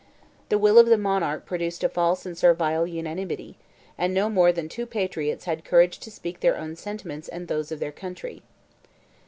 The 0.49 0.57
will 0.57 0.79
of 0.79 0.87
the 0.87 0.97
monarch 0.97 1.45
produced 1.45 1.83
a 1.83 1.87
false 1.87 2.25
and 2.25 2.35
servile 2.35 2.87
unanimity, 2.87 3.59
and 3.99 4.15
no 4.15 4.31
more 4.31 4.51
than 4.51 4.67
two 4.67 4.87
patriots 4.87 5.45
had 5.45 5.63
courage 5.63 5.99
to 5.99 6.09
speak 6.09 6.39
their 6.39 6.57
own 6.57 6.75
sentiments 6.75 7.27
and 7.27 7.47
those 7.47 7.71
of 7.71 7.79
their 7.79 7.91
country. 7.91 8.41